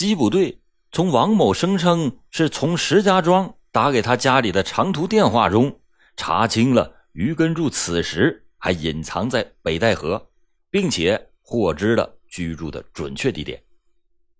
[0.00, 0.62] 缉捕队
[0.92, 5.78] 从王某声称是从石家庄打给他家里的长途电话中
[6.16, 10.30] 查清了于根柱此时还隐藏在北戴河，
[10.70, 13.62] 并且获知了居住的准确地点，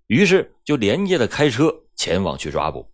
[0.07, 2.91] 于是就连夜的开车前往去抓捕。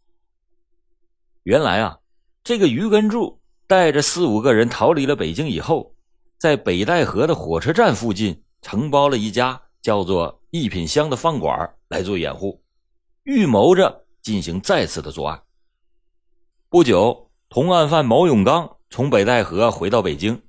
[1.45, 1.96] 原来啊，
[2.43, 5.95] 这个于根柱带着四五个人逃离了北京以后，
[6.37, 12.62] 在北戴河的火车站附近承包了一家叫做“一品香”的饭馆来做掩护，
[13.25, 15.43] 预谋着进行再次的作案。
[16.68, 20.43] 不久，同案犯毛永刚从北戴河回到北京，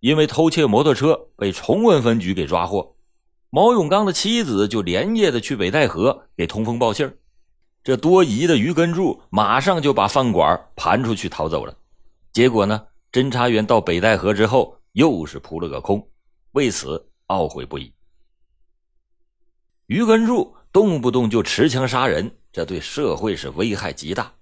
[0.00, 2.96] 因为偷窃摩托车被崇文分局给抓获。
[3.50, 7.16] 毛永刚的妻子就连夜的去北戴河给通风报信
[7.84, 11.76] 这多疑的于根柱马上就把饭馆盘出去逃走了。
[12.32, 16.08] 结果呢，侦查员到北戴河之后又是扑了个空，
[16.52, 17.92] 为此懊悔不已。
[19.86, 24.32] 于根柱动不动就持枪杀人，这对社会是危害极大。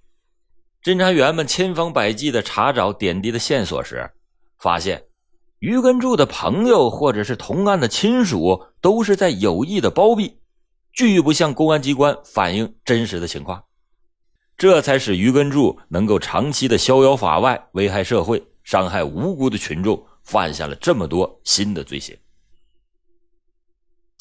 [0.81, 4.09] 侦查员们千方百计的查找点滴的线索时，
[4.57, 5.03] 发现
[5.59, 10.39] 于根柱的朋友或者是同案的亲属都是在有意的包庇，
[10.91, 13.65] 拒不向公安机关反映真实的情况，
[14.57, 22.17] 这才使于根柱能够长期的逍遥法外，危害社会，伤害无辜的群众，犯下了这么多新的罪行。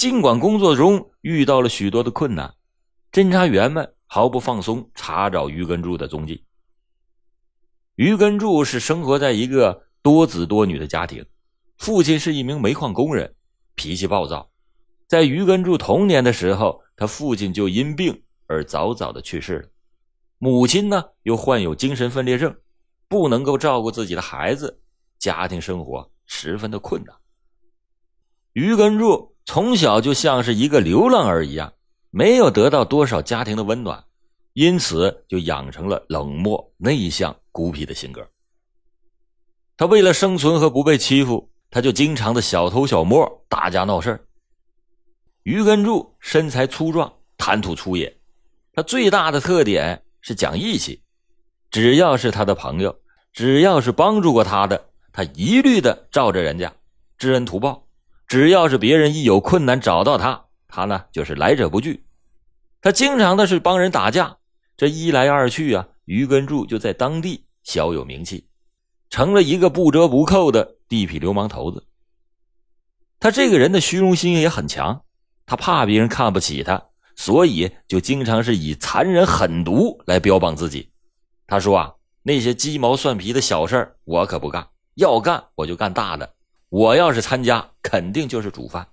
[0.03, 2.53] 尽管工作中遇到了许多的困难，
[3.12, 6.44] 侦查员们毫不放松查找于根柱的踪迹。
[7.94, 11.25] 于根柱是生活在一个多子多女的家庭，
[11.78, 13.33] 父亲是一名煤矿工人，
[13.77, 14.50] 脾气暴躁。
[15.06, 19.69] 在于根柱童年的时候，他父亲就因病而早早的去世了，
[20.39, 22.53] 母亲呢又患有精神分裂症，
[23.06, 24.81] 不能够照顾自己的孩子，
[25.20, 27.14] 家庭生活十分的困难。
[28.55, 31.72] 于根柱从小就像是一个流浪儿一样，
[32.10, 34.02] 没有得到多少家庭的温暖。
[34.54, 38.26] 因此，就养成了冷漠、内向、孤僻的性格。
[39.78, 44.20] 他为了生存和不被欺负，他就经常的小偷小摸、打架闹事儿
[45.44, 48.14] 于根柱身材粗壮，谈吐粗野，
[48.75, 51.02] 他最大的特点是讲义气。
[51.70, 52.94] 只要是他的朋友，
[53.32, 56.70] 只要是帮助过他的，他一律的罩着人家，
[57.16, 57.82] 知恩图报。
[58.32, 62.06] 只要是别人一有困难找到他，他呢就是来者不拒。
[62.81, 64.38] 他经常的是帮人打架。
[64.75, 68.48] 这一来二去啊，于根柱就在当地小有名气，
[69.10, 71.87] 成了一个不折不扣的地痞流氓头子。
[73.20, 75.04] 他这个人的虚荣心也很强，
[75.44, 76.82] 他怕别人看不起他，
[77.14, 80.91] 所以就经常是以残忍狠毒来标榜自己。
[81.47, 86.34] 他说啊，那些鸡毛蒜皮的小事我可不干，要干我就干大的。
[86.72, 88.88] 我要是参加，肯定就是主犯。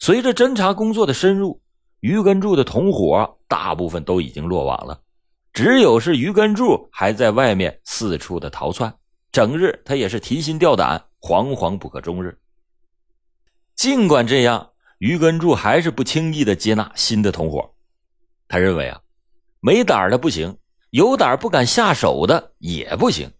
[0.00, 1.62] 随着侦查工作的深入。
[2.00, 5.02] 于根柱的同伙大部分都已经落网了，
[5.52, 8.92] 只有是于根柱还在外面四处的逃窜，
[9.30, 12.38] 整日他也是提心吊胆，惶惶不可终日。
[13.76, 17.70] 尽管这样，于根柱还是不轻易的接纳新的同伙。
[18.48, 19.02] 他认为啊，
[19.60, 20.56] 没胆的不行，
[20.88, 23.30] 有胆不敢下手的也不行。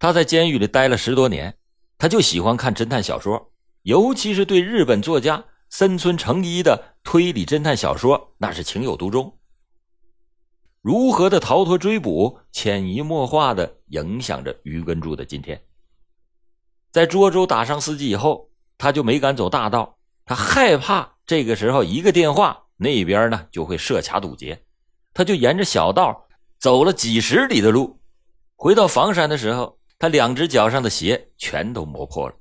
[0.00, 1.56] 他在监狱里待了十多年，
[1.98, 3.52] 他就喜欢看侦探小说，
[3.82, 5.44] 尤其是对日本作家。
[5.72, 9.38] 森村诚一的推理侦探小说那是情有独钟。
[10.80, 15.62] 如何的逃脱追捕，潜移默化的影响着于根柱的今天。
[16.90, 24.64] 在涿州打伤司机以后，他就没敢走大道，他害怕这个时候一个电话，那边呢就会设卡堵截，
[25.14, 26.26] 他就沿着小道
[26.58, 28.00] 走了几十里的路。
[28.56, 32.34] 回到房山的时候，他两只脚上的鞋全都磨破了。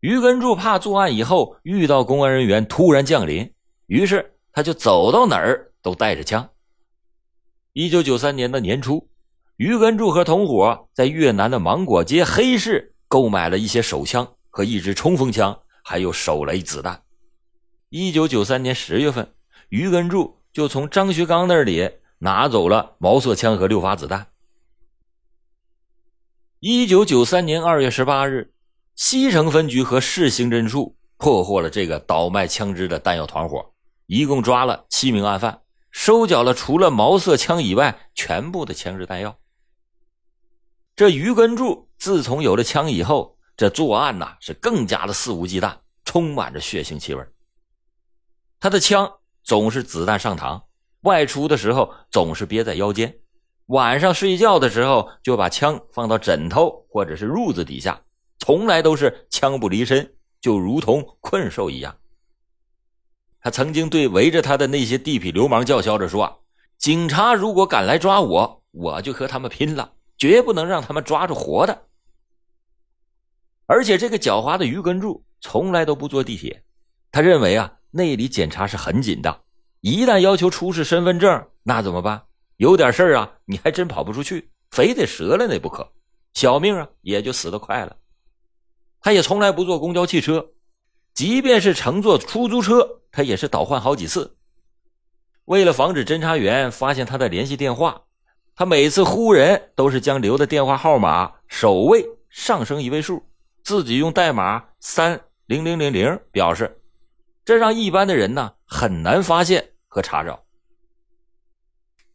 [0.00, 3.52] 于根柱怕作案以后遇到公安人员突然降临，
[3.86, 6.48] 于是他就走到哪儿都带着枪。
[7.74, 9.06] 一九九三年的年初，
[9.56, 17.02] 于根柱和同伙在越南的芒果街黑市购买了一些手枪和一支冲锋枪，还有手雷子弹。
[17.90, 19.34] 一九九三年十月份，
[19.68, 21.90] 于根柱就从张学刚那里
[22.20, 24.26] 拿走了毛瑟枪和六发子弹。
[26.60, 28.54] 一九九三年二月十八日。
[28.94, 33.74] 西城分局和市刑侦处破获了这个倒卖枪支的弹药团伙，
[34.06, 35.60] 一共抓了七名案犯，
[35.90, 39.36] 收缴了除了毛瑟枪以外全部的枪支弹药。
[40.94, 45.76] 这于根柱自从有了枪以后，这作案呐是更加的肆无忌惮，
[46.06, 47.22] 充满着血腥气味。
[48.58, 49.12] 他的枪
[49.44, 50.62] 总是子弹上膛，
[51.02, 53.14] 外出的时候总是憋在腰间，
[53.66, 58.00] 晚上睡觉的时候就把枪放到枕头或者是褥子底下。
[58.38, 61.96] 从来都是枪不离身，就如同困兽一样。
[63.40, 66.44] 他曾经对围着他的那些地痞流氓叫嚣着说
[66.78, 71.86] ：“警察如果敢来抓我，我就和他们拼了，绝不能让他们抓住活的。”
[73.66, 76.62] 而且这个狡猾的于根柱从来都不坐地铁，
[77.10, 79.42] 他认为啊，那里检查是很紧的，
[79.80, 82.26] 一旦要求出示身份证，那怎么办？
[82.56, 85.92] 有点事儿啊，你还真跑不出去，非得折了那不可，
[86.34, 87.96] 小命啊也就死得快了。
[89.00, 90.46] 他也从来不坐公交汽车，
[91.14, 94.36] 即便是乘坐出租车，他也是倒换好几次。
[95.44, 98.02] 为了防止侦查员发现他的联系电话，
[98.54, 103.22] 他每次呼人都是将留的电话号码首位上升一位数。
[103.62, 106.80] 自己用代码三零零零零表示，
[107.44, 110.45] 这让一般的人呢很难发现和查找。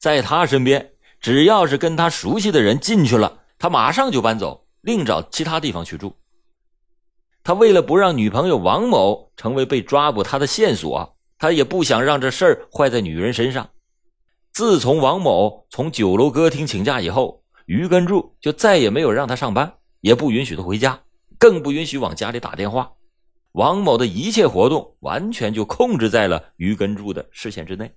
[0.01, 6.12] 在他身边，只要是跟他熟悉的人进去了，他马上就搬走，另找其他地方去住。
[7.44, 13.69] 他为了不让女朋友王某成为被抓捕他的线索，他也不想让这事儿坏在女人身上。
[14.51, 21.00] 自从王某从酒楼歌厅请假以后，于根柱就再也没有让他上班，也不允许他回家。
[21.38, 22.92] 更不允许往家里打电话，
[23.51, 27.92] 王某的一切活动完全就控制在了于根柱的视线之内。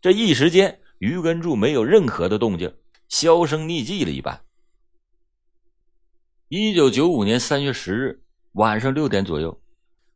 [0.00, 2.72] 这一时间，于根柱没有任何的动静，
[3.08, 4.40] 销声匿迹了一般。
[6.46, 8.22] 一九九五年三月十日
[8.52, 9.60] 晚上六点左右，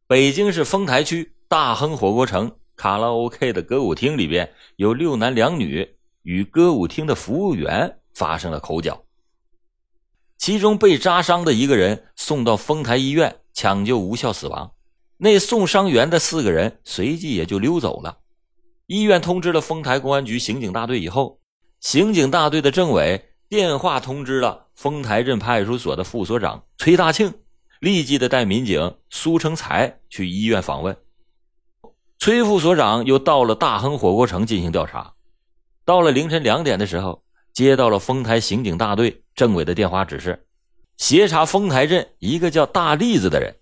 [0.06, 9.02] 北京市丰台区大亨火锅城卡拉 OK 的歌舞厅里边，有六男两女与歌舞厅的服务员发生了口角。
[10.38, 14.72] 其中被扎伤的一个人送到丰台医院抢救无效死亡，
[15.16, 18.20] 那送伤员的四个人随即也就溜走了。
[18.86, 21.40] 医院通知了丰台公安局刑警大队以后，
[21.80, 27.32] 刑警大队的政委电话通知了丰台镇派出所的副所长崔大庆，
[27.80, 30.96] 立即的带民警苏成才去医院访问。
[32.18, 35.14] 崔副所长又到了大亨火锅城进行调查，
[35.84, 37.22] 到了凌晨两点的时候。
[37.52, 40.46] 接到了丰台刑警大队政委的电话指示，
[40.98, 43.56] 协查丰台镇一个叫大栗子的人。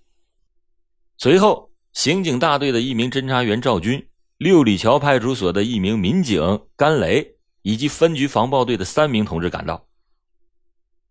[1.17, 4.05] 随后，刑警大队的一名侦查员赵军、
[4.38, 9.86] 六里桥派出所的一名民警甘雷以及分局防暴队的三名同志赶到。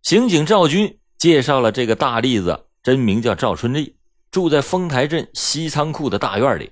[0.02, 3.96] 刑警赵军介绍了这个大栗子，真名叫赵春丽，
[4.30, 6.72] 住在丰台镇西仓库的大院里。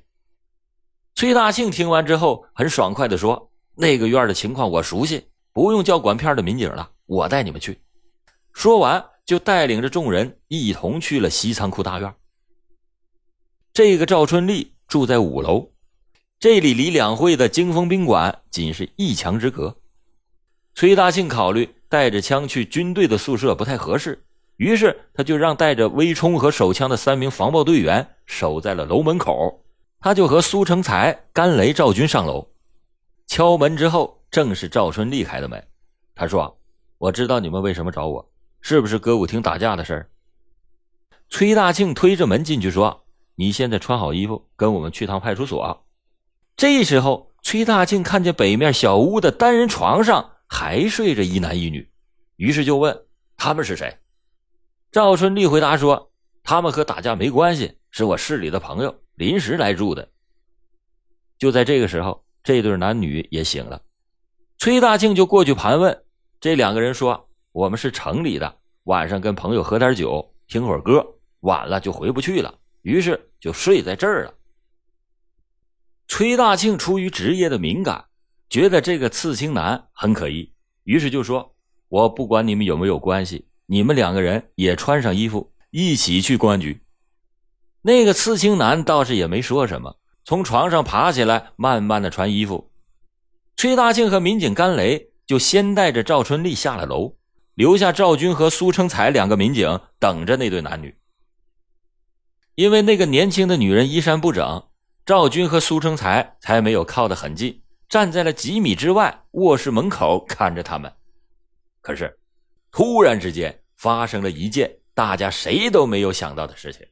[1.16, 7.78] 崔大庆听完之后，很爽快地说：“那个院的情况我熟悉。”不用叫管片的民警了，我带你们去。
[8.54, 12.14] 说完，就带领着众人一同去了西仓库大院。
[13.74, 15.70] 这个赵春丽住在五楼，
[16.42, 19.78] 这里离两会的金丰宾馆仅是一墙之隔。
[20.74, 24.26] 崔大庆考虑带着枪去军队的宿舍不太合适，
[24.58, 29.64] 于是他就让带着微冲和手枪的三名防暴队员守在了楼门口，
[30.00, 32.48] 他就和苏成才、甘雷、赵军上楼，
[33.28, 34.18] 敲门之后。
[34.32, 35.62] 正是赵春丽开的门，
[36.16, 36.58] 他说
[36.98, 40.10] ：“我知道你们为什么找我，是不是歌舞厅打架的事？”
[41.28, 43.04] 崔大庆推着门进去说
[43.36, 45.86] ：“你现在穿好衣服，跟我们去趟派出所。”
[46.56, 51.90] 这时候，崔大庆看见北面小屋的单人床上还睡着一男一女，
[52.36, 53.06] 于是就问
[53.36, 53.98] ：“他们是谁？”
[54.92, 56.12] 赵春丽回答说
[56.44, 60.08] ：“他们和打架没关系，是我市里的朋友，临时来住的。”
[61.40, 63.82] 就在这个时候，这对男女也醒了。
[64.60, 66.04] 崔大庆就过去盘问，
[66.40, 71.04] 这两个人说：“我们是城里的，晚上跟朋友喝点酒，听会儿歌，
[71.40, 72.54] 晚了就回不去了，
[72.84, 74.34] 于是就睡在这儿了。”
[76.14, 78.04] 崔大庆出于职业的敏感，
[78.50, 80.52] 觉得这个刺青男很可疑，
[80.84, 81.56] 于是就说
[81.88, 86.82] ：“我不管你们有没有关系，你们两个人也穿上衣服，一起去公安局。”
[87.84, 92.74] 那个刺青男倒是也没说什么，从床上爬起来，慢慢的穿衣服。
[93.56, 97.16] 崔大庆和民警甘雷就先带着赵春丽下了楼，
[97.54, 100.94] 留下赵军和苏成才两个民警等着那对男女。
[102.56, 104.66] 因为那个年轻的女人衣衫不整，
[105.06, 110.92] 赵军和苏成才才没有靠得很近，站在了几米之外卧室门口看着他们。
[111.82, 112.20] 可是，
[112.72, 116.86] 突然之间发生了一件大家谁都没有想到的事情：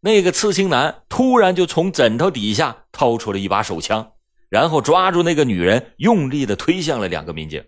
[0.00, 4.12] 那个刺青男突然就从枕头底下掏出了一把手枪。
[4.48, 7.64] 然后抓住那个女人，用力的推向了两个民警。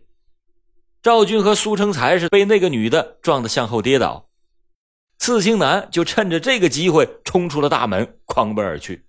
[1.01, 4.29] 赵军和苏成才是被那个女的撞得向后跌倒，
[5.17, 9.07] 刺青男就趁着这个机会冲出了大门，狂奔而去。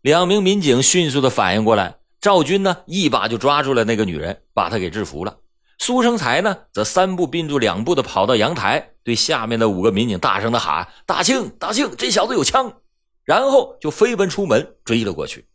[0.00, 5.38] 两名民警迅速的反应过来，赵军呢一把就抓住了那个女人，把她给制服了。
[5.78, 12.80] 苏成才呢则三步并作两步的跑到阳台，对下面的五个民警大声的喊：“大庆，大庆，这小子有枪！”
[13.24, 15.46] 然后就飞奔出门追了过去。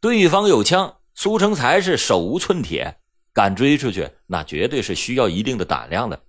[0.00, 2.98] 对方有枪，苏成才是手无寸铁，
[3.32, 6.20] 敢追出去，那绝对是需要一定的胆量的。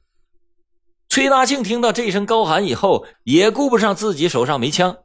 [1.10, 4.98] 崔大庆听到这声高喊以后，也顾不上自己手上没枪，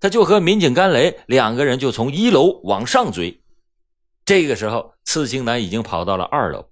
[0.00, 3.42] 他就和民警甘雷两个人就从一楼往上追。
[4.24, 6.70] 这个时候，刺青男已经跑到了二楼，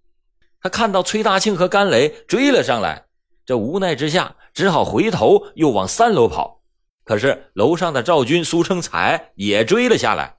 [0.60, 3.06] 他看到崔大庆和甘雷追了上来，
[3.44, 6.62] 这无奈之下只好回头又往三楼跑。
[7.04, 10.36] 可是楼上的赵军、苏成才也追了下来，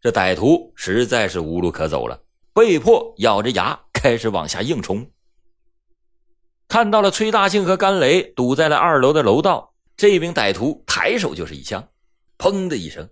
[0.00, 2.20] 这歹徒实在是无路可走了，
[2.52, 5.10] 被迫咬着牙开始往下硬冲。
[6.68, 11.88] 看到了崔大庆和甘雷堵在了二楼的楼道，这名歹徒抬手就是一枪，
[12.38, 13.08] 砰的一声，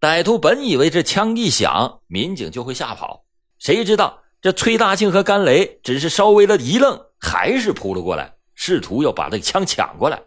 [0.00, 3.24] 歹徒本以为这枪一响，民警就会吓跑，
[3.58, 10.22] 谁知道这崔大庆和甘雷只是稍微的一愣，还是扑了过来，试图要把这枪抢过来。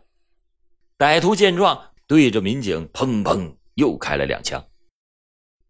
[0.98, 4.68] 歹徒见状，对着民警砰砰又开了两枪，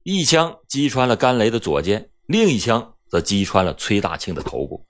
[0.03, 4.87] 一枪击穿了甘雷的左肩，另一枪则击穿了崔大庆的头部。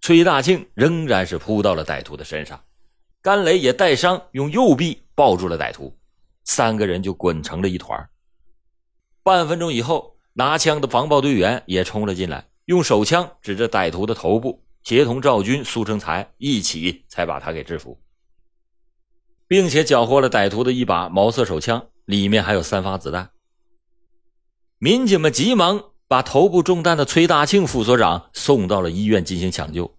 [0.00, 2.64] 崔大庆仍然是扑到了歹徒的身上，
[3.20, 5.98] 甘雷也带伤，用右臂抱住了歹徒，
[6.46, 8.08] 三个人就滚成了一团。
[9.22, 18.00] 半分钟以后，拿枪的防暴队员也冲了进来，用手枪指着歹徒的头部，协同赵军、苏成才一起才把他给制服。
[19.48, 23.30] 并且缴获了歹徒的一把毛瑟手枪，里面还有三发子弹。
[24.78, 29.92] 民警们急忙把头部中弹的崔大庆副所长送到了医院进行抢救，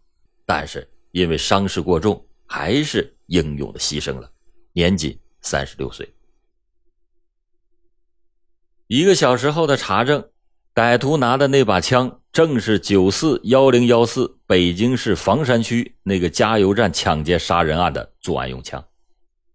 [0.46, 4.30] 但是因为伤势过重，还是英勇的牺牲了，
[4.74, 6.08] 年仅三十六岁。
[8.88, 10.29] 一个小时后的查证，
[10.74, 18.82] 歹徒拿的那把枪正是九四幺零幺四北京市房山区那个加油站抢劫杀人案的作案用枪。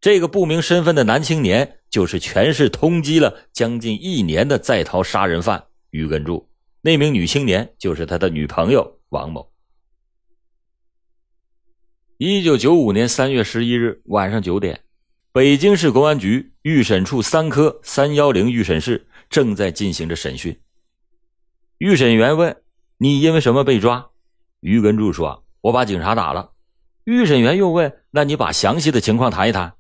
[0.02, 6.50] 这个不明身份的男青年，就是全市通缉了将近一年的在逃杀人犯于根柱。
[6.82, 9.50] 那名女青年就是他的女朋友王某。
[12.18, 14.80] 一九九五年三月十一日晚上九点，
[15.32, 20.60] 北京市公安局预审处三科三幺零预审室正在进行着审讯。
[21.78, 22.62] 预审员问
[22.98, 24.10] ：“你因为什么被抓？”
[24.60, 26.52] 于根柱说：“我把警察打了。”
[27.04, 29.72] 预审员又问：“那你把详细的情况谈一谈？”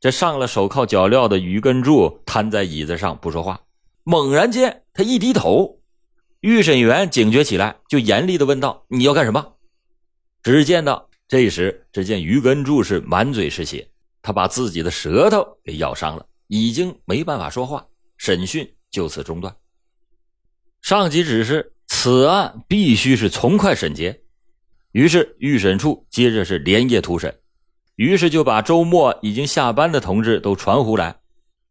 [0.00, 3.60] 这上了手铐脚镣的于根柱瘫在椅子上不说话。
[4.02, 5.82] 猛然间，他一低头，
[6.40, 9.56] 预审员警觉起来，就严厉的问道：“你要干什么？”
[10.42, 13.90] 只见到这时，只见于根柱是满嘴是血，
[14.22, 17.86] 他把自己的舌头给咬伤了，已经没办法说话。
[18.18, 19.56] 审讯就此中断。
[20.82, 24.20] 上级指示，此案必须是从快审结。
[24.92, 27.34] 于是预审处接着是连夜突审。
[27.96, 31.16] 于是就把周末已经下班的同志都传呼来。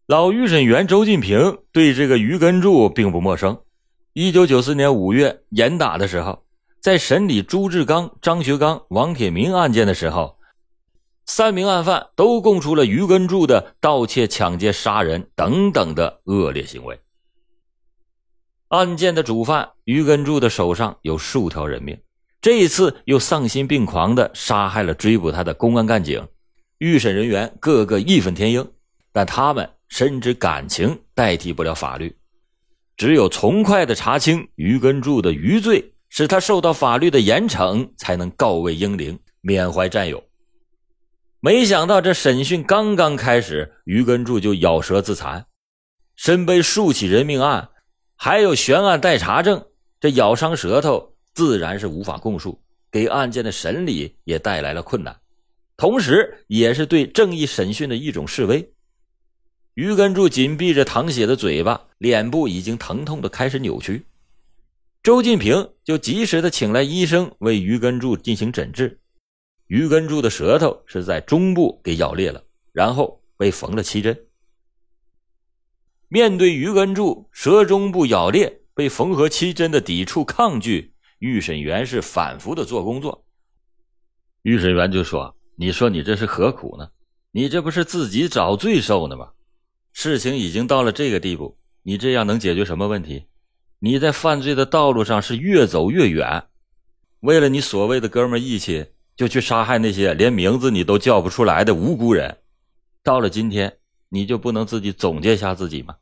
[0.07, 3.59] 老预审员周进平对这个于根柱并不陌生。
[4.13, 6.45] 一九九四年五月严打的时候，
[6.81, 10.36] 在审理朱志刚、张学刚、王铁明案件的时候，
[11.27, 16.99] 三名案犯都供出了于根柱的盗窃、抢劫、杀人等等的恶劣行为。
[18.69, 21.99] 案件的主犯于根柱的手上有数条人命。
[22.39, 26.25] 这一次又丧心病狂地杀害了追捕他的公安干警，
[26.77, 28.65] 预审人员个个义愤填膺，
[29.11, 32.15] 但他们深知感情代替不了法律，
[32.95, 40.23] 只有从快的查清于根柱的余罪，使他受到法律的严惩，才能告慰英灵，缅怀战友。
[41.39, 45.45] 没想到这审讯刚刚开始，于根柱就咬舌自残，
[46.15, 47.69] 身背数起人命案，
[48.15, 49.63] 还有悬案待查证，
[49.99, 51.13] 这咬伤舌头。
[51.35, 52.59] 自然是无法供述，
[52.91, 55.15] 给案件的审理也带来了困难，
[55.77, 58.73] 同时也是对正义审讯的一种示威。
[59.75, 64.07] 于根柱紧闭着淌血的嘴巴，脸部已经疼痛的开始扭曲。
[65.03, 68.99] 周进平就及时的请来医生为于根柱进行诊治。
[69.67, 72.43] 于根柱的舌头是在中部给咬裂了，
[72.73, 74.25] 然后被缝了七针。
[76.09, 80.93] 面对于根柱舌中部咬裂、被缝合七针的抵触抗拒。
[81.19, 83.25] 预审员是反复的做工作，
[84.43, 86.89] 预审员就说：“你说你这是何苦呢？
[87.31, 89.31] 你这不是自己找罪受呢吗？
[89.93, 93.25] 事情已经到了这个地步，你这样能解决什么问题？
[93.79, 96.45] 你在犯罪的道路上是越走越远。
[97.21, 98.85] 为了你所谓的哥们义气，
[99.17, 102.37] 就去杀害那些连名字你都叫不出来的无辜人。
[103.03, 105.97] 到了今天，你就不能自己总结一下自己吗？”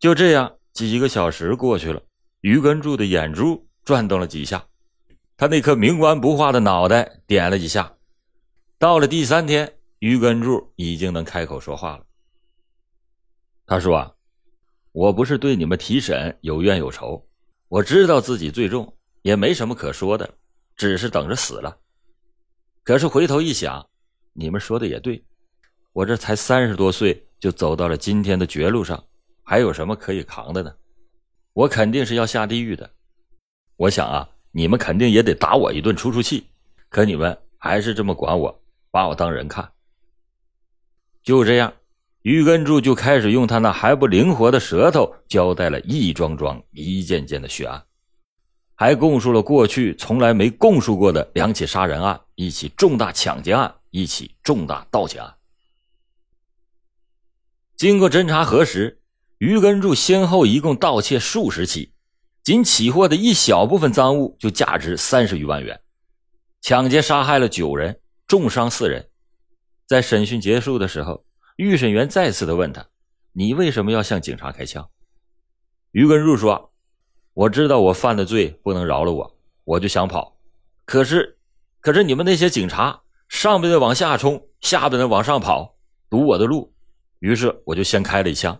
[0.00, 2.02] 就这样，几个小时过去了。
[2.42, 4.64] 于根柱的眼珠转动了几下，
[5.36, 7.96] 他那颗冥顽不化的脑袋点了几下，
[8.78, 12.04] 到了第三天，于根柱已经能开口说话了。
[13.66, 14.12] 他说：“啊，
[14.92, 17.26] 我不是对你们提审有怨有仇，
[17.68, 20.34] 我知道自己罪重，也没什么可说的，
[20.76, 21.76] 只是等着死了。
[22.82, 23.84] 可是回头一想，
[24.32, 25.24] 你们说的也对，
[25.92, 29.02] 我这才三十多岁就走到了今天的绝路上，
[29.42, 30.72] 还有什么可以扛的呢？
[31.52, 32.88] 我肯定是要下地狱的。
[33.76, 36.46] 我想啊，你们肯定也得打我一顿出出气，
[36.88, 39.72] 可你们还是这么管我，把我当人看。
[41.22, 41.72] 就这样。”
[42.26, 47.80] 于根柱就开始用他那还不灵活的舌头交代了一桩桩、一件件的血案，
[48.76, 55.34] 还供述了过去从来没供述过的两起杀人案、一起重大抢劫案、一起重大盗窃案。
[57.76, 59.00] 经过侦查核实，
[59.38, 61.92] 于根柱先后一共盗窃数十起，
[62.44, 65.80] 仅起获的一小部分赃物就价值三十余万元，
[66.60, 69.08] 抢劫杀害了九人，重伤四人。
[69.86, 71.26] 在审讯结束的时候。
[71.56, 72.86] 预审员再次的问他
[73.32, 74.90] ：“你为什么要向警察开枪？”
[75.92, 76.70] 于根柱说
[77.36, 80.34] ：“我知道我犯的罪不能饶了我，我就想跑。
[80.86, 81.36] 可是，
[81.82, 85.76] 可是你们那些警察上边的往下冲，下边的往上跑，
[86.08, 86.72] 堵我的路。
[87.18, 88.58] 于是我就先开了一枪。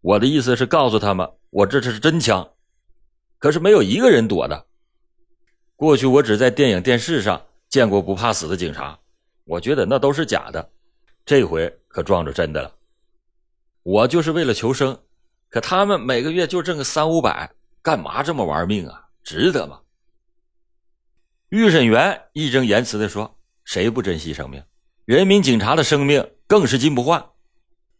[0.00, 2.50] 我的意思是告诉他们，我这是真枪。
[3.38, 4.66] 可是没有一个人躲的。
[5.76, 8.98] 过去我只在电影、电视上见过不怕死的警察，
[9.44, 10.68] 我觉得那都是假的。
[11.24, 12.70] 这回。”可撞着真的了，
[13.82, 14.98] 我就是为了求生，
[15.48, 17.50] 可他们每个月就挣个三五百，
[17.86, 19.00] 干嘛这么玩命啊？
[19.22, 19.78] 值得吗？
[21.50, 24.60] 预审员义正言辞的说：“谁不珍惜生命？
[25.04, 27.24] 人民警察的生命更是金不换，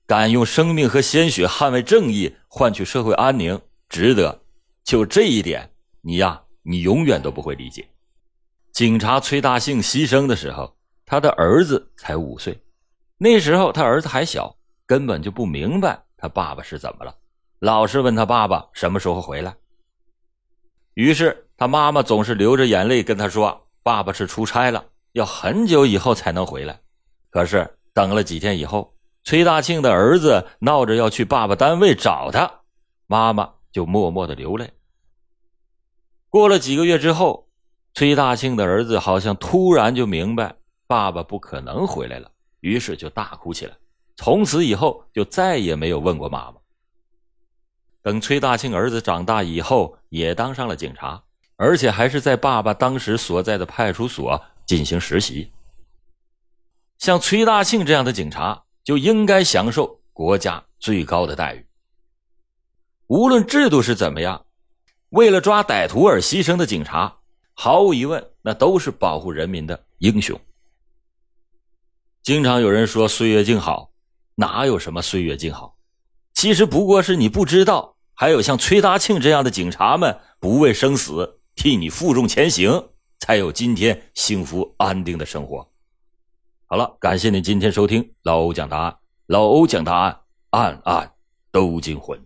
[0.04, 4.42] 敢用生命和鲜血捍卫正义，换取社会安宁，值得。
[4.82, 7.88] 就这一点，你呀，你永远都不会理解。
[8.72, 12.60] 警察崔大庆牺牲的时候，他的儿子才五岁。”
[13.18, 14.52] 那时候他儿子还小，
[14.84, 17.16] 根本就不明白他爸爸是怎么了，
[17.60, 19.56] 老是问他爸爸什么时候回来。
[20.96, 24.82] 于是他妈妈总是流着眼泪跟他说：“爸爸是出差了，
[25.12, 26.80] 要很久以后才能回来。”
[27.28, 32.50] 可是等了几天以后，崔大庆的儿子闹着要去爸爸单位找他，
[33.06, 34.72] 妈妈就默默的流泪。
[36.30, 37.46] 过了几个月之后，
[37.92, 40.56] 崔大庆的儿子好像突然就明白
[40.86, 42.30] 爸爸不可能回来了。
[42.60, 43.76] 于是就大哭起来，
[44.16, 46.54] 从此以后就再也没有问过妈妈。
[48.06, 51.20] 等崔大庆儿子长大以后，也当上了警察，
[51.56, 55.50] 而且还是在爸爸当时所在的派出所进行实习。
[56.98, 61.66] 像崔大庆这样的警察，就应该享受国家最高的待遇。
[63.08, 64.46] 无论制度是怎么样，
[65.08, 67.12] 为了抓歹徒而牺牲的警察，
[67.54, 70.40] 毫无疑问，那都是保护人民的英雄。
[72.22, 73.90] 经常有人说岁月静好，
[74.36, 75.76] 哪有什么岁月静好？
[76.34, 82.88] 其实不过是你不知道，还有像崔大庆这样的警察们不畏生死，替你负重前行，
[83.20, 85.68] 才有今天幸福安定的生活。
[86.64, 91.12] 好了，感谢您今天收听老欧讲答案，老欧讲答案，案案
[91.52, 92.18] 都惊魂。